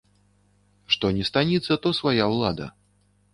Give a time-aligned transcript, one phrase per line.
[0.95, 2.71] Што ні станіца, то свая ўлада.